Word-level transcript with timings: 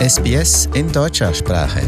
SBS 0.00 0.64
in 0.72 0.90
deutscher 0.90 1.34
Sprache. 1.34 1.82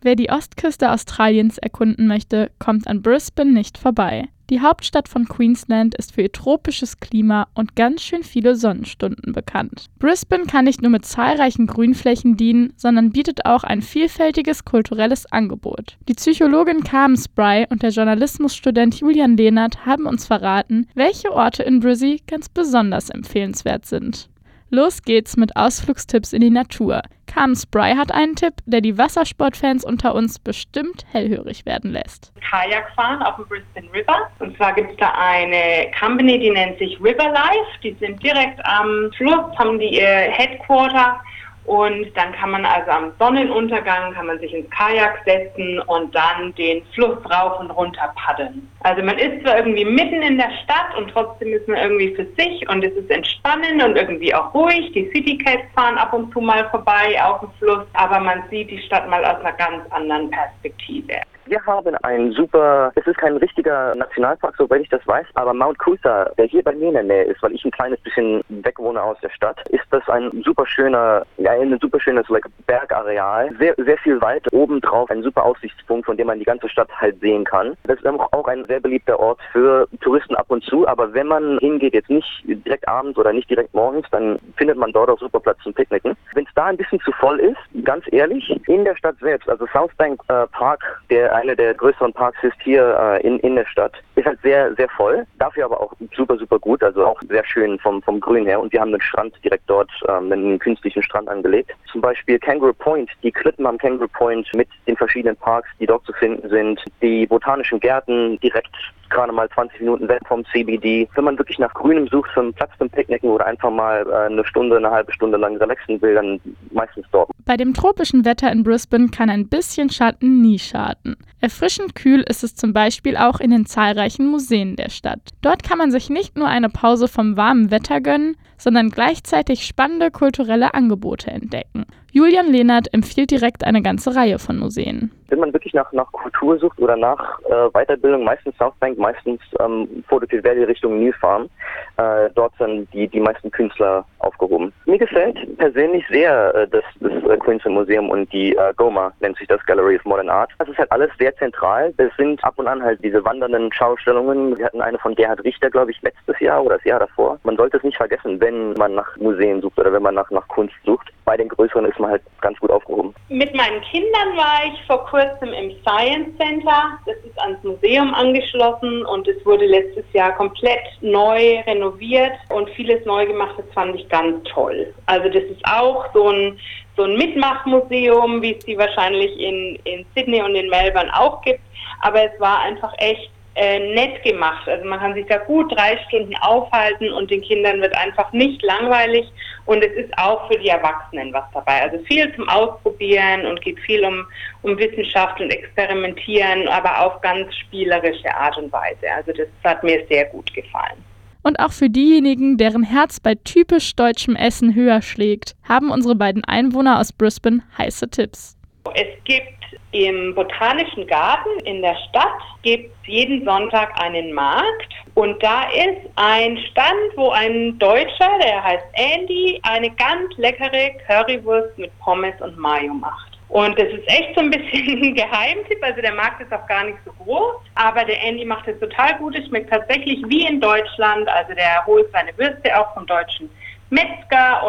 Wer 0.00 0.16
die 0.16 0.30
Ostküste 0.30 0.90
Australiens 0.90 1.58
erkunden 1.58 2.08
möchte, 2.08 2.50
kommt 2.58 2.88
an 2.88 3.02
Brisbane 3.02 3.52
nicht 3.52 3.78
vorbei. 3.78 4.24
Die 4.50 4.60
Hauptstadt 4.60 5.06
von 5.06 5.28
Queensland 5.28 5.94
ist 5.94 6.12
für 6.12 6.22
ihr 6.22 6.32
tropisches 6.32 6.98
Klima 6.98 7.46
und 7.54 7.76
ganz 7.76 8.02
schön 8.02 8.24
viele 8.24 8.56
Sonnenstunden 8.56 9.32
bekannt. 9.32 9.86
Brisbane 10.00 10.46
kann 10.46 10.64
nicht 10.64 10.82
nur 10.82 10.90
mit 10.90 11.04
zahlreichen 11.04 11.68
Grünflächen 11.68 12.36
dienen, 12.36 12.72
sondern 12.76 13.12
bietet 13.12 13.46
auch 13.46 13.62
ein 13.62 13.80
vielfältiges 13.80 14.64
kulturelles 14.64 15.30
Angebot. 15.30 15.98
Die 16.08 16.14
Psychologin 16.14 16.82
Carmen 16.82 17.16
Spry 17.16 17.64
und 17.70 17.84
der 17.84 17.90
Journalismusstudent 17.90 18.98
Julian 18.98 19.36
Lehnert 19.36 19.86
haben 19.86 20.06
uns 20.06 20.26
verraten, 20.26 20.88
welche 20.96 21.30
Orte 21.30 21.62
in 21.62 21.78
Brizzy 21.78 22.20
ganz 22.26 22.48
besonders 22.48 23.08
empfehlenswert 23.08 23.86
sind. 23.86 24.31
Los 24.74 25.02
geht's 25.02 25.36
mit 25.36 25.54
Ausflugstipps 25.54 26.32
in 26.32 26.40
die 26.40 26.48
Natur. 26.48 27.02
Carmen 27.26 27.54
Spry 27.54 27.94
hat 27.94 28.10
einen 28.10 28.34
Tipp, 28.36 28.54
der 28.64 28.80
die 28.80 28.96
Wassersportfans 28.96 29.84
unter 29.84 30.14
uns 30.14 30.38
bestimmt 30.38 31.04
hellhörig 31.12 31.66
werden 31.66 31.90
lässt. 31.92 32.32
Kajak 32.40 32.90
fahren 32.96 33.20
auf 33.22 33.36
dem 33.36 33.44
Brisbane 33.48 33.92
River. 33.92 34.30
Und 34.38 34.56
zwar 34.56 34.72
gibt 34.72 34.92
es 34.92 34.96
da 34.96 35.10
eine 35.10 35.90
Company, 36.00 36.38
die 36.38 36.50
nennt 36.50 36.78
sich 36.78 36.98
River 37.02 37.30
Life. 37.32 37.80
Die 37.82 37.94
sind 38.00 38.22
direkt 38.22 38.64
am 38.64 39.10
Fluss, 39.14 39.44
haben 39.58 39.78
die 39.78 39.98
ihr 39.98 40.06
Headquarter 40.06 41.20
und 41.64 42.06
dann 42.16 42.32
kann 42.32 42.50
man 42.50 42.64
also 42.64 42.90
am 42.90 43.12
Sonnenuntergang, 43.18 44.12
kann 44.14 44.26
man 44.26 44.38
sich 44.40 44.52
ins 44.52 44.68
Kajak 44.70 45.22
setzen 45.24 45.78
und 45.86 46.14
dann 46.14 46.54
den 46.56 46.84
Fluss 46.92 47.18
rauf 47.30 47.60
und 47.60 47.70
runter 47.70 48.12
paddeln. 48.16 48.68
Also 48.80 49.02
man 49.02 49.16
ist 49.16 49.42
zwar 49.42 49.58
irgendwie 49.58 49.84
mitten 49.84 50.22
in 50.22 50.38
der 50.38 50.50
Stadt 50.64 50.96
und 50.98 51.10
trotzdem 51.10 51.52
ist 51.52 51.68
man 51.68 51.78
irgendwie 51.78 52.14
für 52.14 52.26
sich 52.36 52.68
und 52.68 52.84
es 52.84 52.92
ist 52.94 53.10
entspannend 53.10 53.82
und 53.82 53.96
irgendwie 53.96 54.34
auch 54.34 54.52
ruhig. 54.52 54.92
Die 54.92 55.08
Citycats 55.14 55.62
fahren 55.74 55.98
ab 55.98 56.12
und 56.12 56.32
zu 56.32 56.40
mal 56.40 56.68
vorbei 56.70 57.16
auf 57.22 57.40
dem 57.40 57.50
Fluss, 57.58 57.86
aber 57.92 58.18
man 58.18 58.42
sieht 58.50 58.70
die 58.70 58.82
Stadt 58.82 59.08
mal 59.08 59.24
aus 59.24 59.38
einer 59.40 59.52
ganz 59.52 59.90
anderen 59.90 60.30
Perspektive. 60.30 61.20
Wir 61.46 61.64
haben 61.66 61.94
ein 62.02 62.30
super, 62.32 62.92
es 62.94 63.06
ist 63.06 63.18
kein 63.18 63.36
richtiger 63.36 63.94
Nationalpark, 63.96 64.54
soweit 64.56 64.82
ich 64.82 64.88
das 64.88 65.06
weiß, 65.06 65.26
aber 65.34 65.52
Mount 65.52 65.78
Kusa, 65.78 66.30
der 66.38 66.46
hier 66.46 66.62
bei 66.62 66.72
mir 66.72 66.88
in 66.88 66.94
der 66.94 67.02
Nähe 67.02 67.24
ist, 67.24 67.42
weil 67.42 67.52
ich 67.52 67.64
ein 67.64 67.70
kleines 67.72 68.00
bisschen 68.00 68.42
weg 68.48 68.78
wohne 68.78 69.02
aus 69.02 69.18
der 69.22 69.30
Stadt, 69.30 69.58
ist 69.70 69.84
das 69.90 70.08
ein 70.08 70.30
super 70.44 70.66
schöner, 70.66 71.24
ja, 71.38 71.50
ein 71.52 71.76
super 71.80 71.98
schönes 71.98 72.28
like, 72.28 72.46
Bergareal. 72.66 73.50
Sehr, 73.58 73.74
sehr 73.76 73.98
viel 73.98 74.20
Wald 74.20 74.46
obendrauf, 74.52 75.10
ein 75.10 75.22
super 75.22 75.44
Aussichtspunkt, 75.44 76.06
von 76.06 76.16
dem 76.16 76.28
man 76.28 76.38
die 76.38 76.44
ganze 76.44 76.68
Stadt 76.68 76.88
halt 77.00 77.18
sehen 77.20 77.44
kann. 77.44 77.76
Das 77.84 77.98
ist 77.98 78.06
auch 78.06 78.46
ein 78.46 78.64
sehr 78.66 78.80
beliebter 78.80 79.18
Ort 79.18 79.40
für 79.50 79.88
Touristen 80.00 80.36
ab 80.36 80.46
und 80.48 80.62
zu, 80.64 80.86
aber 80.86 81.12
wenn 81.12 81.26
man 81.26 81.58
hingeht, 81.58 81.94
jetzt 81.94 82.10
nicht 82.10 82.44
direkt 82.44 82.86
abends 82.86 83.18
oder 83.18 83.32
nicht 83.32 83.50
direkt 83.50 83.74
morgens, 83.74 84.06
dann 84.10 84.38
findet 84.56 84.76
man 84.76 84.92
dort 84.92 85.10
auch 85.10 85.18
super 85.18 85.40
Platz 85.40 85.58
zum 85.64 85.74
Picknicken. 85.74 86.16
Wenn 86.34 86.44
es 86.44 86.54
da 86.54 86.66
ein 86.66 86.76
bisschen 86.76 87.00
zu 87.00 87.10
voll 87.12 87.40
ist, 87.40 87.84
ganz 87.84 88.04
ehrlich, 88.12 88.48
in 88.68 88.84
der 88.84 88.96
Stadt 88.96 89.16
selbst, 89.20 89.48
also 89.48 89.66
Southbank 89.72 90.20
äh, 90.28 90.46
Park, 90.46 91.02
der 91.10 91.31
einer 91.32 91.56
der 91.56 91.74
größeren 91.74 92.12
Parks 92.12 92.38
ist 92.42 92.56
hier 92.62 92.96
äh, 92.98 93.26
in, 93.26 93.38
in 93.40 93.56
der 93.56 93.66
Stadt. 93.66 93.92
Ist 94.14 94.26
halt 94.26 94.40
sehr, 94.42 94.74
sehr 94.74 94.88
voll, 94.88 95.26
dafür 95.38 95.64
aber 95.64 95.80
auch 95.80 95.92
super, 96.14 96.36
super 96.36 96.58
gut, 96.58 96.82
also 96.82 97.06
auch 97.06 97.20
sehr 97.28 97.44
schön 97.44 97.78
vom, 97.78 98.02
vom 98.02 98.20
Grün 98.20 98.46
her. 98.46 98.60
Und 98.60 98.72
wir 98.72 98.80
haben 98.80 98.92
einen 98.92 99.00
Strand 99.00 99.34
direkt 99.44 99.64
dort, 99.66 99.90
ähm, 100.08 100.32
einen 100.32 100.58
künstlichen 100.58 101.02
Strand 101.02 101.28
angelegt. 101.28 101.70
Zum 101.90 102.00
Beispiel 102.00 102.38
Kangaroo 102.38 102.72
Point, 102.72 103.10
die 103.22 103.32
Klippen 103.32 103.66
am 103.66 103.78
Kangaroo 103.78 104.08
Point 104.08 104.48
mit 104.54 104.68
den 104.86 104.96
verschiedenen 104.96 105.36
Parks, 105.36 105.68
die 105.80 105.86
dort 105.86 106.04
zu 106.04 106.12
finden 106.12 106.48
sind, 106.48 106.80
die 107.00 107.26
botanischen 107.26 107.80
Gärten 107.80 108.38
direkt 108.40 108.74
gerade 109.12 109.32
mal 109.32 109.48
20 109.50 109.80
Minuten 109.80 110.08
weg 110.08 110.20
vom 110.26 110.44
CBD. 110.46 111.08
Wenn 111.14 111.24
man 111.24 111.38
wirklich 111.38 111.58
nach 111.58 111.72
Grünem 111.74 112.08
sucht, 112.08 112.30
für 112.32 112.40
einen 112.40 112.54
Platz 112.54 112.70
zum 112.78 112.90
Picknicken 112.90 113.30
oder 113.30 113.46
einfach 113.46 113.70
mal 113.70 114.06
äh, 114.08 114.32
eine 114.32 114.44
Stunde, 114.44 114.76
eine 114.78 114.90
halbe 114.90 115.12
Stunde 115.12 115.36
lang 115.36 115.56
relaxen 115.58 116.00
will, 116.02 116.14
dann 116.14 116.40
meistens 116.72 117.06
dort. 117.12 117.30
Bei 117.44 117.56
dem 117.56 117.74
tropischen 117.74 118.24
Wetter 118.24 118.50
in 118.50 118.62
Brisbane 118.62 119.08
kann 119.08 119.30
ein 119.30 119.48
bisschen 119.48 119.90
Schatten 119.90 120.40
nie 120.40 120.58
schaden. 120.58 121.16
Erfrischend 121.40 121.94
kühl 121.94 122.20
ist 122.20 122.44
es 122.44 122.54
zum 122.54 122.72
Beispiel 122.72 123.16
auch 123.16 123.40
in 123.40 123.50
den 123.50 123.66
zahlreichen 123.66 124.26
Museen 124.26 124.76
der 124.76 124.90
Stadt. 124.90 125.20
Dort 125.40 125.62
kann 125.62 125.78
man 125.78 125.90
sich 125.90 126.10
nicht 126.10 126.36
nur 126.36 126.48
eine 126.48 126.68
Pause 126.68 127.08
vom 127.08 127.36
warmen 127.36 127.70
Wetter 127.70 128.00
gönnen, 128.00 128.36
sondern 128.58 128.90
gleichzeitig 128.90 129.66
spannende 129.66 130.10
kulturelle 130.10 130.74
Angebote 130.74 131.30
entdecken. 131.30 131.84
Julian 132.14 132.52
Lehnert 132.52 132.92
empfiehlt 132.92 133.30
direkt 133.30 133.64
eine 133.64 133.80
ganze 133.80 134.14
Reihe 134.14 134.38
von 134.38 134.58
Museen. 134.58 135.10
Wenn 135.28 135.38
man 135.38 135.54
wirklich 135.54 135.72
nach, 135.72 135.90
nach 135.92 136.12
Kultur 136.12 136.58
sucht 136.58 136.78
oder 136.78 136.94
nach 136.94 137.40
äh, 137.44 137.70
Weiterbildung, 137.72 138.22
meistens 138.22 138.54
Southbank, 138.58 138.98
meistens 138.98 139.40
ähm, 139.60 140.04
Fort 140.06 140.30
Valley 140.30 140.64
Richtung 140.64 140.98
Nilfarm, 140.98 141.48
äh, 141.96 142.28
dort 142.34 142.52
sind 142.58 142.92
die, 142.92 143.08
die 143.08 143.18
meisten 143.18 143.50
Künstler 143.50 144.04
aufgehoben. 144.18 144.74
Mir 144.84 144.98
gefällt 144.98 145.38
persönlich 145.56 146.04
sehr 146.10 146.54
äh, 146.54 146.68
das, 146.68 146.84
das 147.00 147.12
äh, 147.12 147.38
Queensland 147.38 147.76
Museum 147.78 148.10
und 148.10 148.30
die 148.30 148.54
äh, 148.54 148.74
GOMA, 148.76 149.10
nennt 149.20 149.38
sich 149.38 149.48
das 149.48 149.64
Gallery 149.64 149.96
of 149.96 150.04
Modern 150.04 150.28
Art. 150.28 150.50
Das 150.58 150.68
ist 150.68 150.76
halt 150.76 150.92
alles 150.92 151.10
sehr 151.18 151.34
zentral. 151.36 151.94
Es 151.96 152.14
sind 152.18 152.44
ab 152.44 152.54
und 152.58 152.68
an 152.68 152.82
halt 152.82 153.02
diese 153.02 153.24
wandernden 153.24 153.72
Schaustellungen. 153.72 154.58
Wir 154.58 154.66
hatten 154.66 154.82
eine 154.82 154.98
von 154.98 155.14
Gerhard 155.14 155.42
Richter, 155.44 155.70
glaube 155.70 155.92
ich, 155.92 156.02
letztes 156.02 156.38
Jahr 156.40 156.62
oder 156.62 156.76
das 156.76 156.84
Jahr 156.84 157.00
davor. 157.00 157.38
Man 157.44 157.56
sollte 157.56 157.78
es 157.78 157.82
nicht 157.84 157.96
vergessen, 157.96 158.38
wenn 158.38 158.74
man 158.74 158.96
nach 158.96 159.16
Museen 159.16 159.62
sucht 159.62 159.78
oder 159.78 159.94
wenn 159.94 160.02
man 160.02 160.14
nach, 160.14 160.30
nach 160.30 160.46
Kunst 160.48 160.74
sucht. 160.84 161.10
Bei 161.32 161.38
den 161.38 161.48
größeren 161.48 161.86
ist 161.86 161.98
man 161.98 162.10
halt 162.10 162.22
ganz 162.42 162.58
gut 162.58 162.70
aufgehoben. 162.70 163.14
Mit 163.30 163.54
meinen 163.54 163.80
Kindern 163.90 164.36
war 164.36 164.66
ich 164.66 164.86
vor 164.86 165.06
kurzem 165.06 165.54
im 165.54 165.72
Science 165.80 166.28
Center. 166.36 166.98
Das 167.06 167.16
ist 167.24 167.40
ans 167.40 167.64
Museum 167.64 168.12
angeschlossen 168.12 169.06
und 169.06 169.26
es 169.26 169.42
wurde 169.46 169.64
letztes 169.64 170.04
Jahr 170.12 170.32
komplett 170.32 170.82
neu 171.00 171.60
renoviert 171.60 172.34
und 172.50 172.68
vieles 172.76 173.02
neu 173.06 173.24
gemacht. 173.24 173.54
Das 173.56 173.64
fand 173.72 173.96
ich 173.96 174.06
ganz 174.10 174.46
toll. 174.50 174.92
Also 175.06 175.30
das 175.30 175.44
ist 175.44 175.64
auch 175.64 176.04
so 176.12 176.28
ein 176.28 176.58
so 176.98 177.04
ein 177.04 177.16
Mitmachmuseum, 177.16 178.42
wie 178.42 178.54
es 178.54 178.64
die 178.66 178.76
wahrscheinlich 178.76 179.34
in, 179.40 179.78
in 179.84 180.04
Sydney 180.14 180.42
und 180.42 180.54
in 180.54 180.68
Melbourne 180.68 181.18
auch 181.18 181.40
gibt. 181.40 181.60
Aber 182.02 182.22
es 182.22 182.38
war 182.40 182.60
einfach 182.60 182.92
echt 182.98 183.30
äh, 183.54 183.78
nett 183.94 184.22
gemacht. 184.22 184.66
Also 184.68 184.84
man 184.86 184.98
kann 184.98 185.14
sich 185.14 185.26
da 185.26 185.38
gut 185.38 185.70
drei 185.76 185.98
Stunden 186.08 186.34
aufhalten 186.36 187.12
und 187.12 187.30
den 187.30 187.42
Kindern 187.42 187.80
wird 187.80 187.96
einfach 187.96 188.32
nicht 188.32 188.62
langweilig 188.62 189.30
und 189.66 189.84
es 189.84 189.92
ist 189.92 190.16
auch 190.18 190.50
für 190.50 190.58
die 190.58 190.68
Erwachsenen 190.68 191.32
was 191.32 191.44
dabei. 191.52 191.82
Also 191.82 191.98
viel 192.04 192.34
zum 192.34 192.48
Ausprobieren 192.48 193.46
und 193.46 193.60
geht 193.60 193.78
viel 193.80 194.04
um, 194.04 194.26
um 194.62 194.78
Wissenschaft 194.78 195.40
und 195.40 195.50
Experimentieren, 195.50 196.66
aber 196.68 197.04
auf 197.04 197.20
ganz 197.20 197.54
spielerische 197.56 198.34
Art 198.34 198.56
und 198.56 198.72
Weise. 198.72 199.06
Also 199.14 199.32
das 199.32 199.48
hat 199.64 199.82
mir 199.82 200.04
sehr 200.08 200.26
gut 200.26 200.52
gefallen. 200.54 201.04
Und 201.42 201.58
auch 201.58 201.72
für 201.72 201.90
diejenigen, 201.90 202.56
deren 202.56 202.84
Herz 202.84 203.18
bei 203.18 203.34
typisch 203.34 203.96
deutschem 203.96 204.36
Essen 204.36 204.74
höher 204.74 205.02
schlägt, 205.02 205.56
haben 205.68 205.90
unsere 205.90 206.14
beiden 206.14 206.44
Einwohner 206.44 207.00
aus 207.00 207.12
Brisbane 207.12 207.62
heiße 207.76 208.08
Tipps. 208.10 208.56
Es 208.94 209.24
gibt 209.24 209.62
im 209.92 210.34
Botanischen 210.34 211.06
Garten 211.06 211.50
in 211.64 211.82
der 211.82 211.96
Stadt 212.08 212.40
gibt 212.62 212.94
jeden 213.06 213.44
Sonntag 213.44 213.90
einen 214.00 214.32
Markt 214.32 214.92
und 215.14 215.42
da 215.42 215.64
ist 215.70 216.08
ein 216.16 216.58
Stand, 216.70 217.16
wo 217.16 217.30
ein 217.30 217.78
Deutscher, 217.78 218.30
der 218.42 218.62
heißt 218.62 218.86
Andy, 218.94 219.60
eine 219.62 219.90
ganz 219.90 220.36
leckere 220.36 220.90
Currywurst 221.06 221.76
mit 221.78 221.96
Pommes 222.00 222.34
und 222.40 222.56
Mayo 222.58 222.94
macht. 222.94 223.32
Und 223.48 223.78
das 223.78 223.88
ist 223.88 224.08
echt 224.08 224.34
so 224.34 224.40
ein 224.40 224.50
bisschen 224.50 225.02
ein 225.02 225.14
Geheimtipp. 225.14 225.82
Also 225.82 226.00
der 226.00 226.14
Markt 226.14 226.40
ist 226.40 226.52
auch 226.52 226.66
gar 226.66 226.84
nicht 226.84 226.98
so 227.04 227.12
groß, 227.22 227.56
aber 227.74 228.04
der 228.04 228.22
Andy 228.22 228.46
macht 228.46 228.66
es 228.66 228.80
total 228.80 229.18
gut. 229.18 229.36
Es 229.36 229.46
schmeckt 229.46 229.70
tatsächlich 229.70 230.22
wie 230.28 230.46
in 230.46 230.58
Deutschland. 230.58 231.28
Also 231.28 231.52
der 231.52 231.84
holt 231.84 232.10
seine 232.12 232.36
Würste 232.38 232.80
auch 232.80 232.94
vom 232.94 233.06
deutschen 233.06 233.50
Metzger 233.90 234.21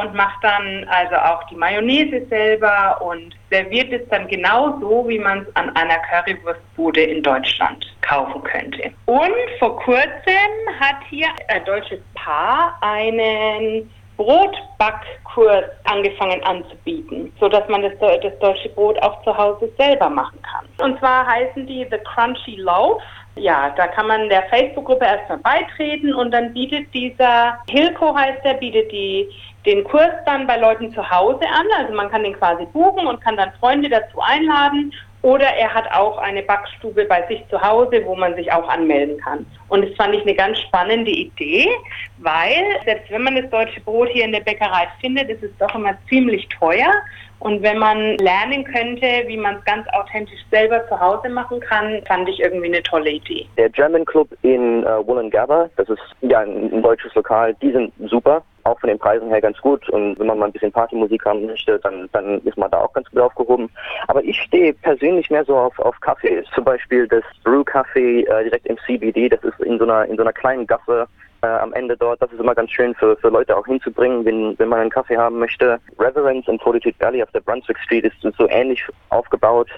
und 0.04 0.14
macht 0.14 0.44
dann 0.44 0.86
also 0.90 1.16
auch 1.16 1.44
die 1.48 1.56
Mayonnaise 1.56 2.26
selber 2.28 3.02
und 3.02 3.36
serviert 3.50 3.92
es 3.92 4.08
dann 4.10 4.28
genauso, 4.28 5.08
wie 5.08 5.20
man 5.20 5.40
es 5.40 5.56
an 5.56 5.76
einer 5.76 5.98
Currywurstbude 6.10 7.02
in 7.02 7.24
Deutschland 7.24 7.86
kaufen 8.02 8.44
könnte. 8.44 8.92
Und 9.06 9.34
vor 9.60 9.78
kurzem 9.80 10.52
hat 10.80 10.98
hier 11.10 11.28
ein 11.48 11.64
deutsches 11.66 12.00
Paar 12.16 12.78
einen 12.82 13.90
Brotbackkurs 14.18 15.66
angefangen 15.86 16.44
anzubieten, 16.44 17.34
sodass 17.40 17.68
man 17.68 17.82
das, 17.82 17.94
das 18.00 18.38
deutsche 18.40 18.70
Brot 18.70 19.02
auch 19.02 19.24
zu 19.24 19.36
Hause 19.36 19.72
selber 19.78 20.10
machen 20.10 20.40
kann. 20.44 20.66
Und 20.86 21.00
zwar 21.00 21.26
heißen 21.26 21.66
die 21.66 21.88
The 21.90 21.98
Crunchy 21.98 22.58
Loaf 22.58 23.02
ja, 23.36 23.72
da 23.76 23.88
kann 23.88 24.08
man 24.08 24.30
der 24.30 24.44
Facebook-Gruppe 24.44 25.06
erstmal 25.06 25.40
beitreten 25.40 26.14
und 26.14 26.32
dann 26.32 26.54
bietet 26.54 26.94
dieser, 26.94 27.58
Hilko 27.70 28.16
heißt 28.16 28.44
der, 28.46 28.56
bietet 28.56 28.92
die, 28.92 29.28
den 29.66 29.84
Kurs 29.84 30.12
dann 30.26 30.46
bei 30.46 30.58
Leuten 30.58 30.94
zu 30.94 31.10
Hause 31.10 31.46
an. 31.48 31.66
Also 31.80 31.94
man 31.94 32.12
kann 32.12 32.24
den 32.24 32.34
quasi 32.34 32.66
buchen 32.66 33.08
und 33.08 33.22
kann 33.22 33.38
dann 33.38 33.52
Freunde 33.60 33.90
dazu 33.90 34.20
einladen. 34.20 34.94
Oder 35.24 35.46
er 35.46 35.74
hat 35.74 35.90
auch 35.92 36.18
eine 36.18 36.44
Backstube 36.44 37.06
bei 37.06 37.26
sich 37.28 37.42
zu 37.50 37.60
Hause, 37.62 38.02
wo 38.06 38.14
man 38.14 38.36
sich 38.36 38.52
auch 38.52 38.68
anmelden 38.68 39.18
kann. 39.18 39.46
Und 39.70 39.88
das 39.88 39.96
fand 39.96 40.14
ich 40.14 40.22
eine 40.22 40.36
ganz 40.36 40.60
spannende 40.60 41.12
Idee, 41.12 41.70
weil 42.18 42.64
selbst 42.84 43.10
wenn 43.10 43.24
man 43.24 43.38
das 43.38 43.50
deutsche 43.50 43.80
Brot 43.82 44.10
hier 44.10 44.26
in 44.26 44.34
der 44.34 44.42
Bäckerei 44.42 44.86
findet, 45.00 45.30
ist 45.30 45.42
es 45.42 45.52
doch 45.60 45.74
immer 45.76 45.96
ziemlich 46.10 46.48
teuer. 46.50 46.92
Und 47.40 47.62
wenn 47.62 47.78
man 47.78 48.18
lernen 48.18 48.66
könnte, 48.66 49.24
wie 49.28 49.38
man 49.38 49.56
es 49.56 49.66
ganz 49.66 49.88
authentisch 49.94 50.40
selber 50.52 50.86
zu 50.88 51.00
Hause 51.00 51.30
machen 51.30 51.60
kann, 51.62 52.02
fand 52.06 52.28
ich 52.28 52.42
irgendwie 52.42 52.68
eine 52.68 52.84
tolle 52.84 53.12
Idee. 53.12 53.48
Der 53.58 53.70
German 53.70 54.06
Club 54.06 54.30
in 54.42 54.84
äh, 54.84 55.08
Wollongabba, 55.08 55.70
das 55.78 55.88
ist 55.90 56.02
ja 56.22 56.40
ein, 56.40 56.72
ein 56.74 56.82
deutsches 56.82 57.14
Lokal, 57.16 57.54
die 57.62 57.72
sind 57.72 57.94
super. 58.10 58.44
Auch 58.64 58.80
von 58.80 58.90
den 58.90 59.00
Preisen 59.00 59.30
her 59.30 59.42
ganz 59.42 59.60
gut. 59.60 59.88
Und 59.90 60.20
wenn 60.20 60.28
man 60.28 60.40
mal 60.40 60.46
ein 60.46 60.52
bisschen 60.52 60.72
Partymusik 60.72 61.26
haben 61.26 61.46
möchte, 61.46 61.80
dann, 61.80 62.10
dann 62.12 62.40
ist 62.42 62.58
man 62.58 62.72
da 62.72 62.82
auch 62.82 62.94
ganz 62.94 63.10
gut 63.10 63.20
aufgehoben. 63.20 63.70
Aber 64.08 64.24
ich 64.24 64.40
stehe 64.42 64.74
persönlich 64.74 65.30
mehr 65.30 65.46
so 65.46 65.56
auf, 65.56 65.78
auf 65.80 66.00
Kaffee. 66.02 66.44
Zum 66.54 66.64
Beispiel 66.64 67.08
das 67.08 67.24
Brew 67.44 67.62
Café 67.62 68.26
äh, 68.28 68.44
direkt 68.44 68.68
im 68.68 68.78
CBD. 68.86 69.30
Das 69.30 69.44
ist 69.44 69.60
in 69.62 69.78
so 69.78 69.84
einer, 69.84 70.06
in 70.06 70.16
so 70.16 70.24
einer 70.24 70.34
kleinen 70.34 70.68
Gasse 70.68 71.08
äh, 71.44 71.48
am 71.48 71.74
Ende 71.74 71.98
dort. 71.98 72.22
Das 72.22 72.32
ist 72.32 72.40
immer 72.40 72.56
ganz 72.56 72.72
schön 72.72 72.96
für, 72.96 73.16
für 73.18 73.30
Leute 73.30 73.56
auch 73.56 73.66
hinzubringen, 73.66 74.26
wenn, 74.26 74.58
wenn 74.58 74.70
man 74.70 74.80
einen 74.80 74.90
Kaffee 74.90 75.18
haben 75.18 75.40
möchte. 75.40 75.80
Reverence 76.00 76.48
in 76.48 76.60
Fortitude 76.60 76.96
Valley 77.00 77.22
auf 77.22 77.32
der 77.32 77.42
Brunswick 77.42 77.78
Street 77.80 78.06
ist 78.06 78.16
so 78.22 78.50
ähnlich 78.50 78.84
aufgebaut. 79.10 79.70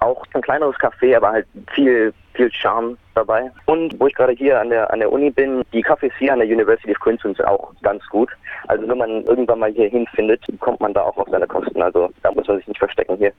Auch 0.00 0.24
ein 0.34 0.42
kleineres 0.42 0.76
Café, 0.76 1.16
aber 1.16 1.30
halt 1.30 1.46
viel, 1.74 2.12
viel 2.34 2.52
Charme 2.52 2.98
dabei. 3.14 3.50
Und 3.64 3.98
wo 3.98 4.06
ich 4.06 4.14
gerade 4.14 4.34
hier 4.34 4.60
an 4.60 4.68
der, 4.68 4.92
an 4.92 4.98
der 4.98 5.10
Uni 5.10 5.30
bin, 5.30 5.62
die 5.72 5.82
Cafés 5.82 6.12
hier 6.18 6.32
an 6.32 6.40
der 6.40 6.48
University 6.48 6.92
of 6.92 7.00
Queensland 7.00 7.36
sind 7.38 7.46
auch 7.46 7.72
ganz 7.82 8.06
gut. 8.08 8.30
Also 8.68 8.86
wenn 8.86 8.98
man 8.98 9.24
irgendwann 9.24 9.60
mal 9.60 9.72
hier 9.72 9.88
hinfindet, 9.88 10.44
kommt 10.60 10.80
man 10.80 10.92
da 10.92 11.02
auch 11.02 11.16
auf 11.16 11.28
seine 11.30 11.46
Kosten. 11.46 11.80
Also 11.80 12.10
da 12.22 12.30
muss 12.32 12.46
man 12.46 12.58
sich 12.58 12.68
nicht 12.68 12.78
verstecken 12.78 13.16
hier. 13.16 13.32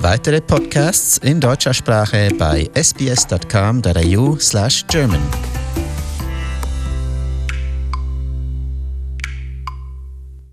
Weitere 0.00 0.40
Podcasts 0.40 1.18
in 1.18 1.38
deutscher 1.38 1.74
Sprache 1.74 2.30
bei 2.38 2.68
sbs.com.au 2.74 4.36
slash 4.36 4.84
German. 4.88 5.20